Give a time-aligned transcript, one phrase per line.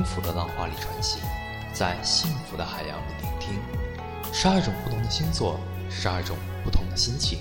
[0.00, 1.20] 在音符的浪花里穿行，
[1.74, 3.52] 在幸福的海洋里聆听。
[4.32, 5.60] 十二种不同的星座，
[5.90, 7.40] 十二种不同的心情，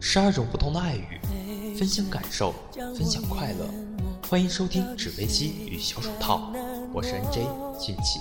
[0.00, 1.20] 十二种不同的爱语，
[1.76, 3.68] 分享感受，分享快乐。
[4.26, 6.50] 欢迎收听纸飞机与小手套，
[6.90, 8.18] 我是 NJ 俊奇。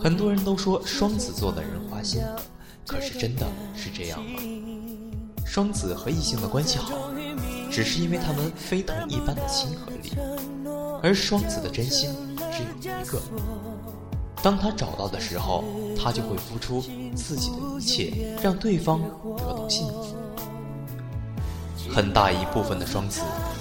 [0.00, 2.22] 很多人都说双子座的人花心，
[2.86, 3.44] 可是真的
[3.74, 4.40] 是这样吗？
[5.44, 7.10] 双子和异性的关系好，
[7.72, 10.12] 只是因为他们非同一般的亲和力，
[11.04, 12.08] 而双子的真心
[12.50, 13.20] 只有一个。
[14.42, 15.62] 当他找到的时候，
[16.02, 16.82] 他就会付出
[17.14, 19.02] 自己的一切，让对方
[19.36, 20.16] 得到幸福。
[21.90, 23.20] 很大一部分的双子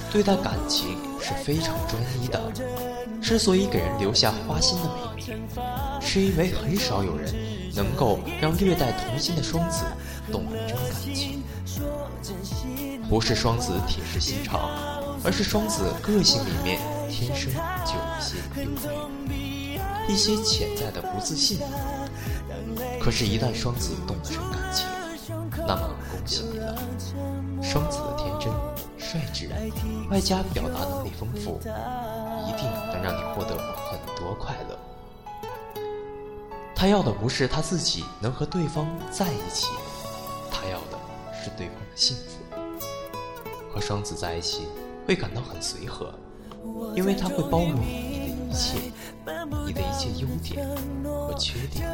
[0.09, 2.41] 对待感情是非常专一的，
[3.21, 4.83] 之所以给人留下花心的
[5.17, 5.37] 美名，
[5.99, 7.35] 是因为很少有人
[7.75, 9.83] 能够让略带童心的双子
[10.31, 11.43] 懂得真感情。
[13.09, 14.69] 不是双子铁石心肠，
[15.25, 16.79] 而是双子个性里面
[17.13, 17.53] 天生
[17.85, 18.37] 就有些
[18.91, 19.79] 优美。
[20.07, 21.59] 一些潜在的不自信，
[22.99, 24.87] 可是，一旦双子动了真感情，
[25.65, 26.75] 那么恭喜你了。
[27.61, 28.51] 双子的天真、
[28.97, 29.49] 率直，
[30.09, 34.77] 外加表达能力丰富，一定能让你获得很多快乐。
[36.75, 39.67] 他要的不是他自己能和对方在一起，
[40.51, 40.99] 他要的
[41.31, 42.57] 是对方的幸福。
[43.73, 44.67] 和双子在一起
[45.07, 46.13] 会感到很随和，
[46.95, 48.77] 因为他会包容你的一切。
[49.65, 50.67] 你的一切优点
[51.03, 51.89] 和缺点，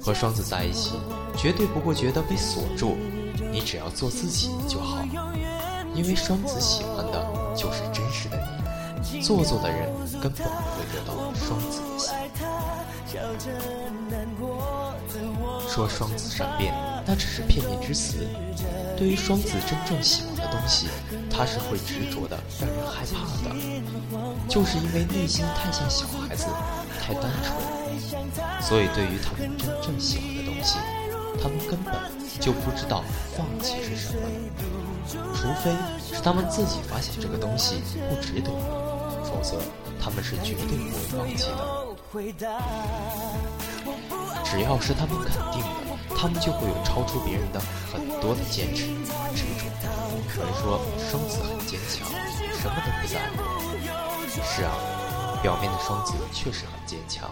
[0.00, 0.92] 和双子在一起，
[1.36, 2.96] 绝对不会觉得被锁住。
[3.50, 5.02] 你只要做自己就好，
[5.94, 9.20] 因为双子喜欢的就是真实的你。
[9.20, 12.14] 做作的人根本不会得到双子的心。
[15.68, 16.72] 说双子善变，
[17.04, 18.26] 那只是片面之词。
[18.96, 20.86] 对于双子真正喜欢的东西，
[21.36, 23.54] 他是会执着的，让人害怕的。
[24.48, 26.46] 就是因为内心太像小孩子，
[26.98, 27.54] 太单纯，
[28.62, 30.78] 所以对于他们真正喜欢的东西，
[31.42, 31.92] 他们根本
[32.40, 33.04] 就不知道
[33.36, 34.20] 放弃是什么。
[35.34, 35.70] 除非
[36.00, 38.50] 是他们自己发现这个东西不值得，
[39.22, 39.60] 否则
[40.00, 41.86] 他们是绝对不会放弃的。
[44.42, 45.68] 只要是他们肯定的，
[46.16, 47.60] 他们就会有超出别人的
[47.92, 49.66] 很多的坚持和执着。
[50.36, 52.08] 有人说双子很坚强，
[52.58, 53.42] 什么都不在乎。
[54.42, 54.72] 是啊，
[55.42, 57.30] 表面的双子确实很坚强，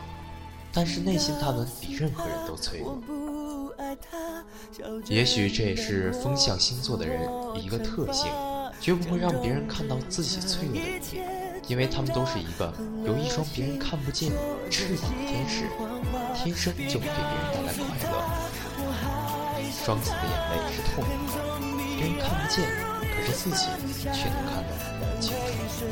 [0.72, 2.99] 但是内心他们比任何人都脆弱。
[5.06, 8.31] 也许这也是风象星座的人一个特性，
[8.81, 11.55] 绝不会让别人看到自己脆弱的一面。
[11.66, 12.71] 因为他们都是一个
[13.06, 14.31] 有一双别人看不见
[14.71, 15.65] 翅膀的天使，
[16.34, 18.15] 天生就会给别人带来快乐。
[19.84, 21.33] 双子的眼泪是透明的，
[21.99, 22.65] 别人看不见，
[23.03, 23.67] 可是自己
[24.00, 25.37] 却能看得清
[25.69, 25.84] 楚。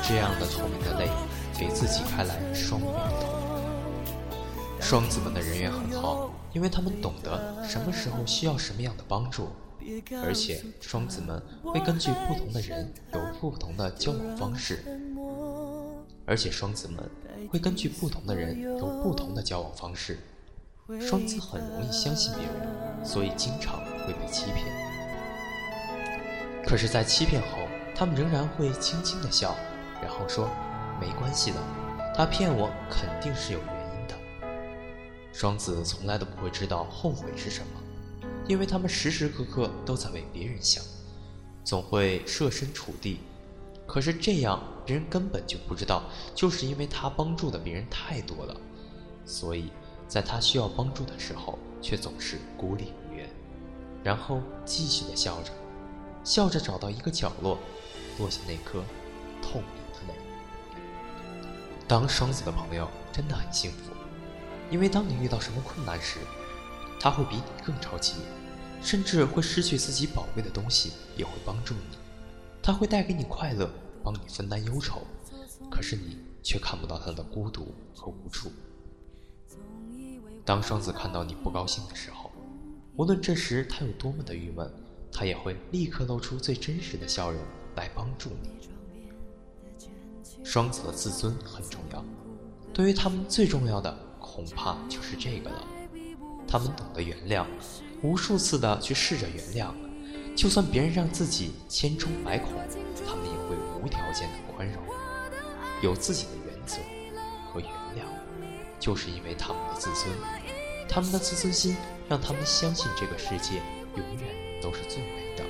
[0.00, 1.10] 这样的透明的泪，
[1.58, 4.80] 给自己开来双倍的透明。
[4.80, 9.48] 双子们的人缘很好，因为他们懂得什么时候需要什么样的帮助。
[10.24, 14.84] 而且双子们会根据不同的人有不同的交往方式，
[16.24, 17.10] 而且双子们
[17.50, 20.20] 会根据不同的人有不同的交往方式。
[21.00, 24.66] 双子很容易相信别人，所以经常会被欺骗。
[26.66, 29.54] 可是，在欺骗后，他们仍然会轻轻的笑，
[30.02, 30.48] 然后说
[31.00, 31.56] ：“没关系的，
[32.16, 34.14] 他骗我肯定是有原因的。”
[35.32, 37.80] 双子从来都不会知道后悔是什么。
[38.48, 40.82] 因为他们时时刻刻都在为别人想，
[41.62, 43.20] 总会设身处地，
[43.86, 46.02] 可是这样别人根本就不知道，
[46.34, 48.56] 就是因为他帮助的别人太多了，
[49.24, 49.70] 所以
[50.12, 53.26] 在他需要帮助的时候，却总是孤立无援，
[54.04, 55.50] 然后继续的笑着，
[56.22, 57.58] 笑着找到一个角落，
[58.18, 58.84] 落下那颗
[59.40, 60.14] 透明的泪。
[61.88, 63.90] 当双子的朋友真的很幸福，
[64.70, 66.18] 因为当你遇到什么困难时。
[67.00, 68.16] 他会比你更着急，
[68.82, 71.96] 甚至会失去自己宝贵的东西，也会帮助你。
[72.62, 73.68] 他会带给你快乐，
[74.04, 75.00] 帮你分担忧愁，
[75.70, 78.52] 可是你却看不到他的孤独和无助。
[80.44, 82.30] 当双子看到你不高兴的时候，
[82.96, 84.68] 无论这时他有多么的郁闷，
[85.12, 87.40] 他也会立刻露出最真实的笑容
[87.76, 88.50] 来帮助你。
[90.44, 92.04] 双子的自尊很重要，
[92.74, 95.64] 对于他们最重要的恐怕就是这个了。
[96.48, 97.46] 他们懂得原谅，
[98.02, 99.72] 无数次的去试着原谅，
[100.36, 102.52] 就算别人让自己千疮百孔，
[103.06, 104.82] 他们也会无条件的宽容，
[105.82, 106.78] 有自己的原则，
[108.82, 110.12] 就是因为他们的自尊，
[110.88, 111.76] 他们的自尊心
[112.08, 113.62] 让他们相信这个世界
[113.94, 114.28] 永远
[114.60, 115.44] 都是最美的。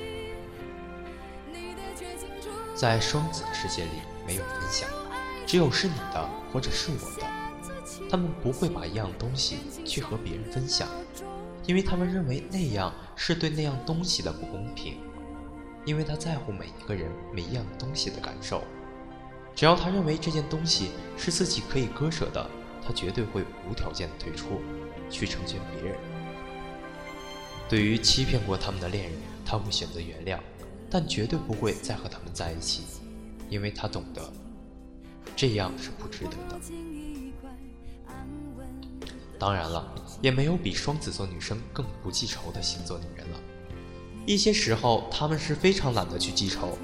[2.75, 4.87] 在双子的世界里，没有分享，
[5.47, 7.27] 只有是你的或者是我的。
[8.07, 10.87] 他们不会把一样东西去和别人分享，
[11.65, 14.99] 因为他们认为那样是对那样东西的不公平。
[15.85, 18.61] 因为他在乎每一个人每一样东西的感受，
[19.55, 22.47] 只要他认为这件东西是自己可以割舍的，
[22.85, 24.61] 他绝对会无条件的退出，
[25.09, 25.97] 去成全别人。
[27.69, 29.13] 对于欺骗过他们的恋人，
[29.45, 30.39] 他会选择原谅，
[30.89, 32.83] 但绝对不会再和他们在一起，
[33.49, 34.21] 因为他懂得，
[35.35, 36.59] 这样是不值得的。
[39.39, 43.39] 当然了，也没有比双子座女生更不记仇的星座女人了。
[44.25, 46.77] 一些时候，他们是非常懒得去记仇，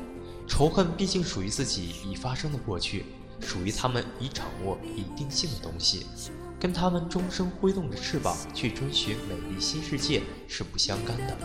[0.48, 3.06] 仇恨毕竟属于自己已发生的过去，
[3.42, 6.06] 属于他们已掌握已定性的东西，
[6.60, 11.38] 跟他们终生挥动着翅膀去追寻美丽新世界是不相干的。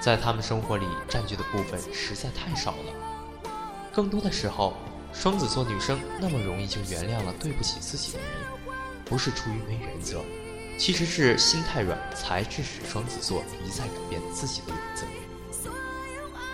[0.00, 2.92] 在他们生活里占据的部分实在太少了，
[3.92, 4.74] 更多的时候，
[5.12, 8.28] 双子座女生那么容易就原谅了对不起自己的人。
[9.04, 10.22] 不是出于没原则，
[10.78, 15.27] 其实是心太软，才致使双子座一再改变自己的原则。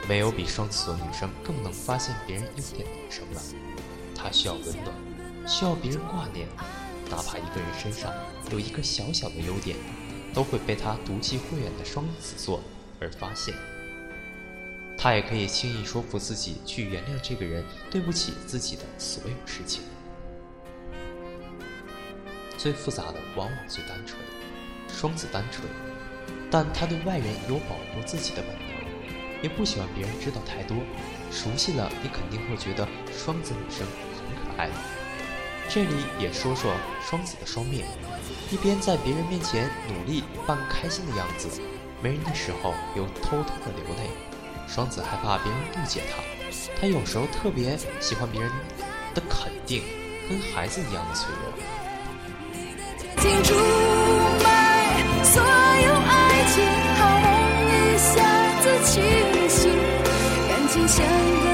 [0.09, 3.41] 没有比双子座女生更能发现别人优点的女生了。
[4.15, 6.47] 她需要温暖，需要别人挂念，
[7.11, 8.13] 哪怕一个人身上
[8.51, 9.77] 有一个小小的优点，
[10.33, 12.63] 都会被她毒气会远的双子座
[13.01, 13.55] 而发现。
[14.97, 19.83] 她也可以轻易说服自己去原谅这个人对不起自己的所有事情。
[22.57, 24.19] 最复杂的往往最单纯，
[24.89, 25.67] 双子单纯，
[26.51, 28.74] 但他对外人有保护自己的本能，
[29.45, 30.75] 也不喜欢别人知道太多。
[31.31, 33.87] 熟悉了，你肯定会觉得双子女生
[34.17, 34.71] 很可爱。
[35.69, 37.87] 这里也说说双子的双面，
[38.51, 41.61] 一边在别人面前努力扮开心的样子，
[42.03, 44.09] 没人的时候又偷偷的流泪。
[44.67, 46.23] 双子害怕别人误解他，
[46.81, 48.51] 他有时候特别喜欢别人
[49.15, 49.83] 的肯定，
[50.27, 51.53] 跟孩子一样的脆弱。
[55.23, 56.55] 所有爱情
[56.95, 57.27] 好梦
[57.69, 58.13] 一下
[58.61, 59.34] 子清
[60.75, 61.54] 醒，感情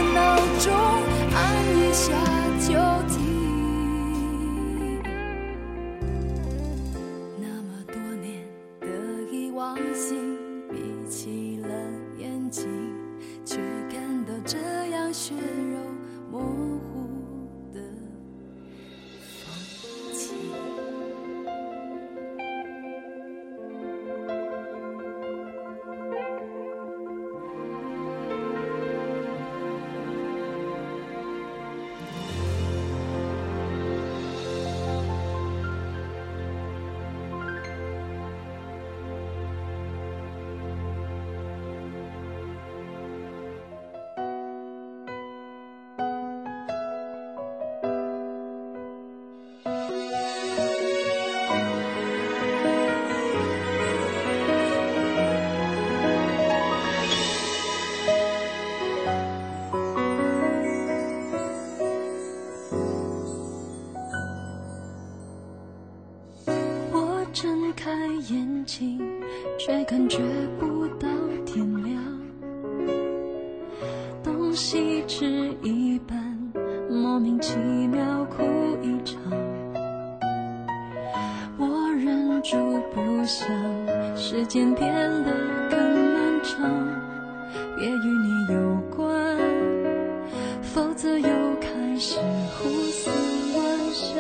[92.03, 92.17] 是
[92.57, 93.11] 胡思
[93.53, 94.17] 乱想。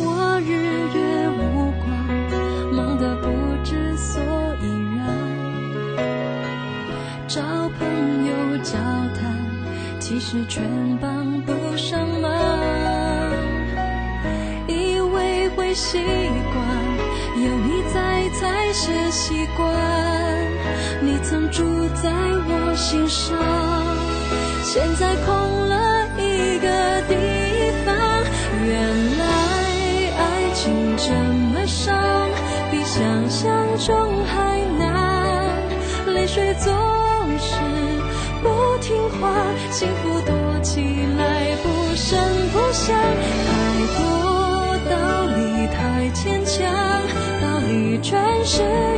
[0.00, 0.50] 我日
[0.92, 0.98] 月
[1.30, 1.86] 无光，
[2.72, 3.28] 忙得不
[3.62, 4.20] 知所
[4.60, 4.64] 以
[4.96, 4.98] 然。
[7.28, 7.40] 找
[7.78, 8.72] 朋友交
[9.14, 9.20] 谈，
[10.00, 10.64] 其实全
[11.00, 12.28] 帮不上忙。
[14.66, 15.98] 以为会习
[16.52, 16.66] 惯，
[17.36, 19.72] 有你在才是习惯。
[21.00, 21.62] 你曾住
[21.94, 23.77] 在我心上。
[24.70, 26.68] 现在空了一个
[27.08, 27.14] 地
[27.86, 27.96] 方。
[28.66, 29.24] 原来
[30.18, 30.20] 爱
[30.52, 31.96] 情这么伤，
[32.70, 35.56] 比想象中还难，
[36.12, 36.70] 泪水总
[37.38, 37.54] 是。
[38.42, 39.32] 不听话，
[39.70, 40.82] 幸福躲起
[41.16, 42.18] 来不声
[42.52, 42.94] 不响，
[43.48, 43.50] 太
[43.96, 44.04] 多
[44.90, 46.70] 道理太牵强，
[47.40, 48.97] 道理转身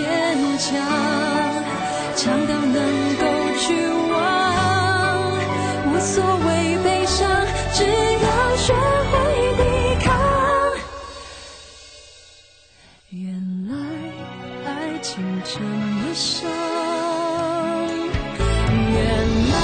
[0.00, 0.08] 坚
[0.58, 0.80] 强，
[2.16, 3.24] 强到能够
[3.58, 4.14] 去忘，
[5.92, 7.28] 无所谓悲伤，
[7.74, 8.72] 只要学
[9.10, 9.12] 会
[9.58, 9.62] 抵
[10.02, 10.08] 抗。
[13.10, 13.20] 原
[13.68, 13.74] 来
[14.64, 16.48] 爱情这么伤，
[18.88, 18.98] 原
[19.50, 19.54] 来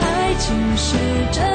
[0.00, 0.96] 爱情是
[1.32, 1.49] 真。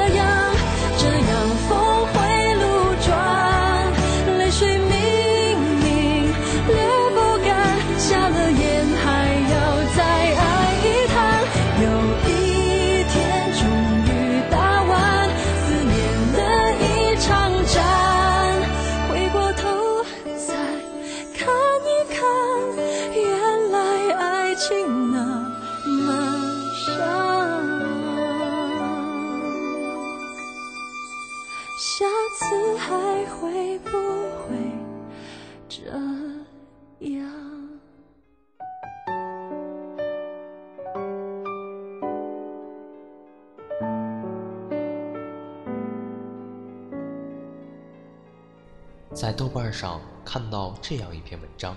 [49.16, 51.74] 在豆瓣上看到这样一篇文章，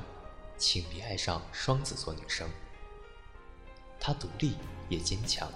[0.57, 2.47] 请别爱上双子座女生。
[3.97, 4.55] 她独立
[4.89, 5.49] 也坚强，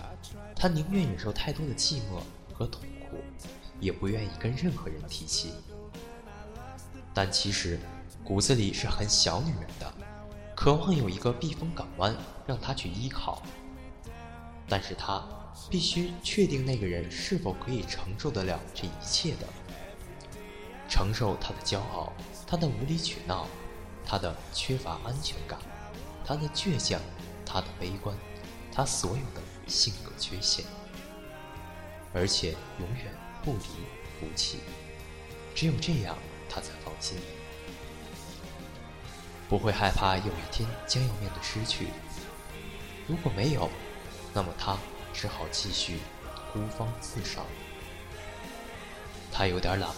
[0.55, 2.21] 她宁愿忍受太多的寂寞
[2.53, 3.17] 和痛苦，
[3.79, 5.53] 也不愿意跟任何人提起。
[7.13, 7.79] 但其实
[8.23, 9.93] 骨子里是很小女人的，
[10.55, 12.15] 渴望有一个避风港湾
[12.47, 13.41] 让她去依靠。
[14.67, 15.23] 但是她
[15.69, 19.47] 必须确定那个人是否可以承受得了这一切的。
[20.89, 22.13] 承受他的骄傲，
[22.45, 23.47] 他的无理取闹，
[24.05, 25.57] 他的缺乏安全感，
[26.23, 27.01] 他的倔强，
[27.45, 28.15] 他的悲观，
[28.71, 30.65] 他所有的性格缺陷，
[32.13, 33.11] 而且永远
[33.43, 33.67] 不离
[34.19, 34.59] 不弃。
[35.53, 36.17] 只有这样，
[36.49, 37.17] 他才放心，
[39.47, 41.87] 不会害怕有一天将要面对失去。
[43.07, 43.69] 如果没有，
[44.33, 44.77] 那么他
[45.13, 45.99] 只好继续
[46.51, 47.45] 孤芳自赏。
[49.31, 49.89] 他有点懒。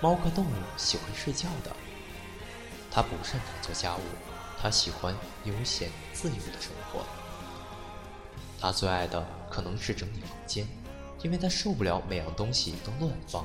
[0.00, 1.70] 猫科动物喜欢睡觉的，
[2.90, 4.00] 他不擅长做家务，
[4.60, 5.14] 他喜欢
[5.44, 7.04] 悠闲自由的生活。
[8.60, 10.66] 他最爱的可能是整理房间，
[11.22, 13.44] 因为他受不了每样东西都乱放。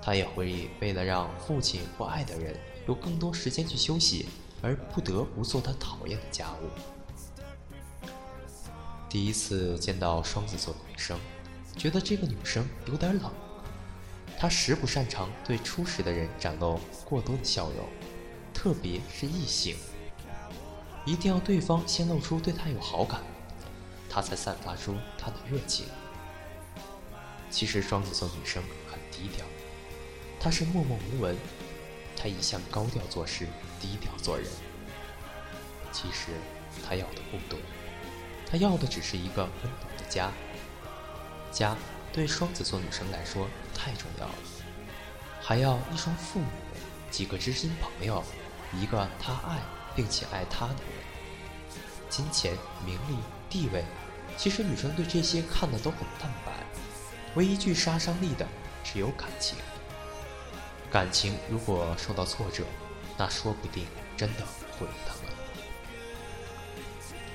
[0.00, 2.56] 他也会为了让父亲或爱的人
[2.88, 4.28] 有更多时间去休息，
[4.60, 8.06] 而不得不做他讨厌的家务。
[9.08, 11.18] 第一次见到双子座的女生，
[11.76, 13.30] 觉得这个女生有点冷。
[14.38, 17.86] 他时不擅长对初识的人展露过多的笑容，
[18.52, 19.76] 特别是异性，
[21.06, 23.20] 一定要对方先露出对他有好感，
[24.10, 25.86] 他才散发出他的热情。
[27.52, 29.44] 其实双子座女生很低调，
[30.40, 31.36] 她是默默无闻，
[32.16, 33.46] 她一向高调做事，
[33.78, 34.46] 低调做人。
[35.92, 36.32] 其实
[36.82, 37.58] 她要的不多，
[38.50, 40.32] 她要的只是一个温暖的家，
[41.52, 41.76] 家。
[42.14, 44.34] 对双子座女生来说太重要了，
[45.40, 46.46] 还要一双父母，
[47.10, 48.22] 几个知心朋友，
[48.78, 49.58] 一个她爱
[49.96, 50.92] 并且爱她的人。
[52.10, 52.52] 金钱、
[52.84, 53.16] 名利、
[53.48, 53.82] 地位，
[54.36, 56.52] 其实女生对这些看的都很淡白，
[57.34, 58.46] 唯一具杀伤力的
[58.84, 59.56] 只有感情。
[60.90, 62.64] 感情如果受到挫折，
[63.16, 63.86] 那说不定
[64.16, 64.40] 真的
[64.78, 65.32] 毁了他们。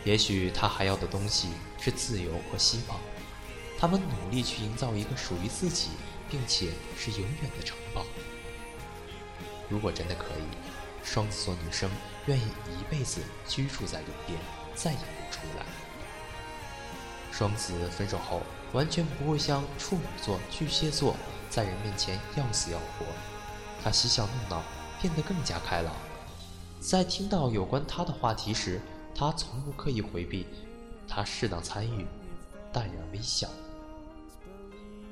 [0.04, 1.50] 也许他还要的东西
[1.80, 3.00] 是自由和希望。
[3.80, 5.90] 他们努力去营造一个属于自己，
[6.30, 8.06] 并且是永远的城堡。
[9.70, 11.90] 如果真的可以，双子座女生
[12.26, 14.40] 愿意一辈子居住在里边，
[14.74, 15.66] 再也不出来。
[17.38, 18.42] 双子分手后，
[18.74, 21.16] 完全不会像处女座、巨蟹座
[21.52, 23.06] 在人面前要死要活，
[23.84, 24.64] 他嬉笑怒闹，
[25.00, 25.94] 变得更加开朗。
[26.80, 28.82] 在听到有关他的话题时，
[29.14, 30.48] 他从不刻意回避，
[31.08, 32.08] 他适当参与，
[32.74, 33.48] 淡然微笑。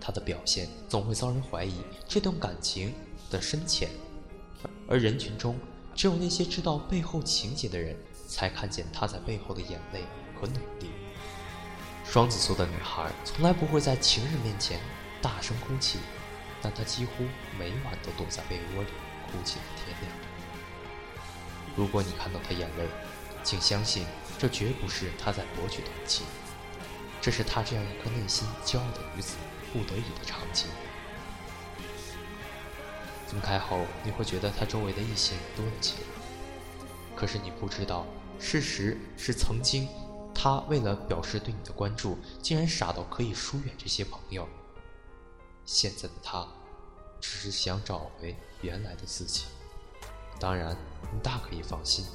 [0.02, 1.76] 他的表现总会遭人怀疑
[2.08, 2.92] 这段感情
[3.30, 3.92] 的深浅，
[4.88, 5.60] 而人群中
[5.94, 7.96] 只有那些知道背后情节的人
[8.28, 10.02] 才看见他在背后的眼泪
[10.34, 10.90] 和努力。
[12.08, 14.80] 双子座的女孩从来不会在情人面前
[15.22, 16.00] 大声哭泣，
[16.62, 17.26] 但她几乎
[17.60, 18.90] 每晚都躲在被窝里
[19.26, 20.12] 哭泣到天亮。
[21.76, 22.88] 如果你看到她眼泪，
[23.44, 24.06] 请相信
[24.40, 26.26] 这绝不是她在博取同情，
[27.22, 29.36] 这是她这样一颗内心骄傲的女子
[29.74, 30.68] 不得已的场景。
[33.28, 36.08] 分开后，你会觉得她周围的异性多了起来，
[37.14, 38.06] 可是你不知道，
[38.40, 39.90] 事实是曾经。
[40.36, 44.48] 他为了表示对你的关注，竟然傻到可以疏远这些朋友。
[45.66, 46.46] 现在的他，
[47.20, 49.46] 只是想找回原来的自己。
[50.40, 50.78] 当然，
[51.12, 52.06] 你大可以放心，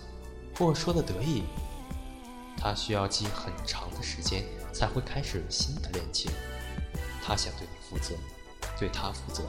[0.60, 1.42] 我说的得意。
[2.56, 6.30] 他需要记很长的时间才会开始新的恋情。
[7.22, 8.14] 他想对你负责，
[8.78, 9.42] 对他负责，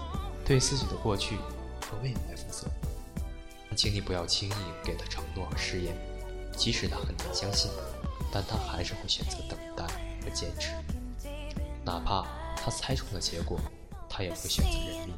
[0.46, 1.36] 对自己的过去
[1.82, 2.68] 和未来负责。
[3.76, 5.96] 请你不要轻易给他承诺和誓言，
[6.58, 7.70] 即使他很难相信。
[8.32, 9.84] 但他还是会选择等待
[10.24, 10.72] 和坚持，
[11.84, 13.60] 哪怕他猜中了结果，
[14.10, 15.14] 他也会选择认命。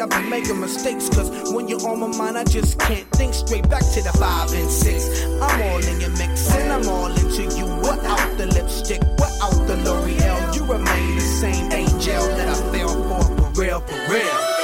[0.00, 1.08] I've been making mistakes.
[1.08, 3.68] Cause when you're on my mind, I just can't think straight.
[3.68, 5.24] Back to the five and six.
[5.40, 7.66] I'm all in your mix, and I'm all into you.
[7.76, 13.52] Without the lipstick, without the L'Oreal, you remain the same angel that I fell for.
[13.54, 14.55] For real, for real.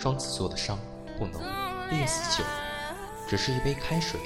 [0.00, 0.78] 双子座的伤
[1.18, 1.42] 不能
[1.90, 2.42] 憋死酒，
[3.28, 4.18] 只是一杯开水，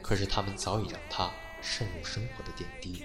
[0.00, 1.28] 可是他们早已让它
[1.60, 3.04] 渗入生活的点滴。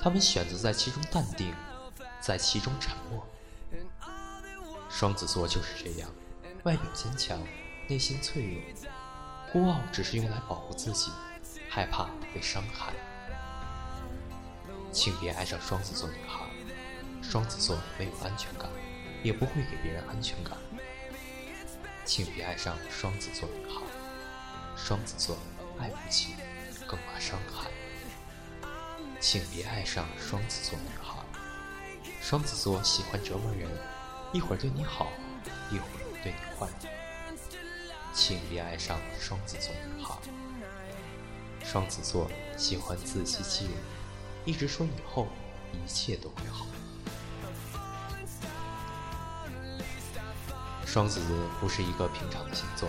[0.00, 1.54] 他们选择在其中淡定，
[2.22, 3.22] 在其中沉默。
[4.88, 6.08] 双子座就是这样，
[6.62, 7.38] 外表坚强，
[7.86, 8.62] 内心脆弱，
[9.52, 11.12] 孤傲只是用来保护自己，
[11.68, 12.94] 害怕被伤害。
[14.90, 16.46] 请别爱上双子座女孩，
[17.20, 18.70] 双子座没有安全感，
[19.26, 20.56] 也不会给别人安全感。
[22.04, 23.82] 请别爱上双子座女孩，
[24.76, 25.36] 双子座
[25.80, 26.36] 爱不起，
[26.86, 27.68] 更怕伤害。
[29.18, 31.18] 请别爱上双子座女孩，
[32.22, 33.68] 双子座喜欢折磨人，
[34.32, 35.08] 一会儿对你好，
[35.72, 36.68] 一会儿对你坏。
[38.14, 40.14] 请别爱上双子座女孩，
[41.64, 43.74] 双子座喜欢自欺欺人，
[44.44, 45.26] 一直说以后
[45.72, 46.64] 一切都会好。
[50.96, 51.20] 双子
[51.60, 52.88] 不是一个平常的星座，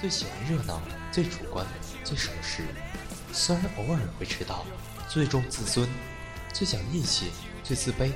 [0.00, 0.80] 最喜欢热闹，
[1.12, 1.66] 最主观，
[2.02, 2.62] 最守时。
[3.34, 4.64] 虽然偶尔会迟到，
[5.10, 5.86] 最重自尊，
[6.54, 7.30] 最讲义气，
[7.62, 8.12] 最自卑，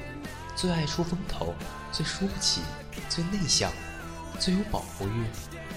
[0.56, 1.54] 最爱出风头，
[1.92, 2.62] 最输不起，
[3.10, 3.70] 最内向，
[4.40, 5.26] 最有保护欲，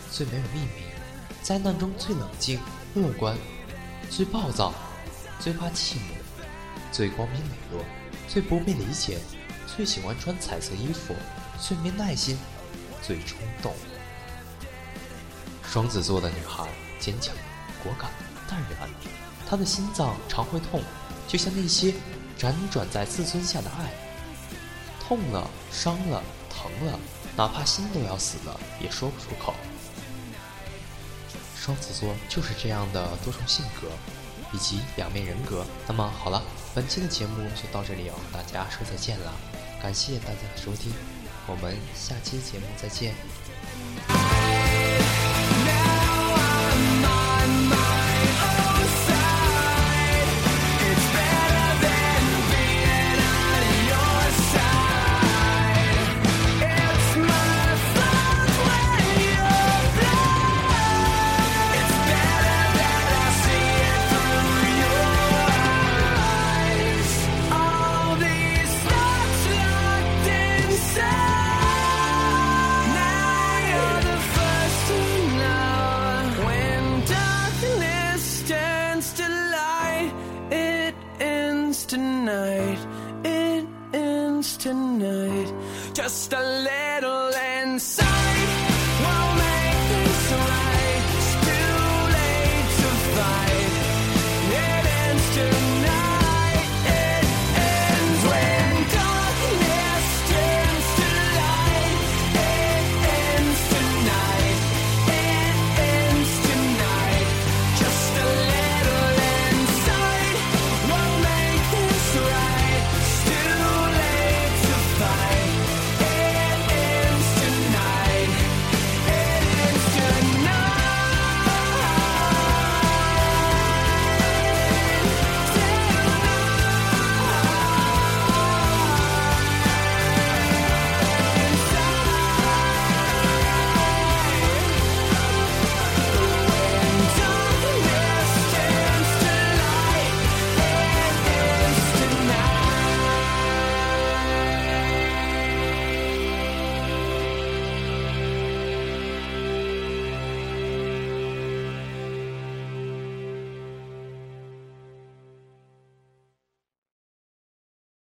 [0.09, 0.85] 最没有秘密，
[1.43, 2.57] 灾难中最冷静
[2.93, 3.35] 乐观，
[4.09, 4.73] 最暴躁，
[5.41, 6.15] 最怕寂寞，
[6.89, 7.83] 最光明磊落，
[8.29, 9.19] 最不被理解，
[9.75, 11.13] 最喜欢穿彩色衣服，
[11.59, 12.37] 最没耐心。
[13.05, 13.73] 最冲动。
[15.63, 16.67] 双子座的女孩
[16.99, 17.35] 坚强、
[17.83, 18.09] 果敢、
[18.47, 18.89] 淡然，
[19.47, 20.81] 她的心脏常会痛，
[21.27, 21.93] 就像那些
[22.39, 23.91] 辗转在自尊下的爱。
[24.99, 26.99] 痛了、伤了、疼了，
[27.35, 29.53] 哪怕心都要死了，也说不出口。
[31.55, 33.87] 双子座就是这样的多重性格，
[34.53, 35.65] 以及两面人格。
[35.87, 36.41] 那么好了，
[36.73, 39.33] 本期的节目就到这里，要和大家说再见了，
[39.81, 41.14] 感谢大家的收听。
[41.47, 44.34] 我们下期节目再见。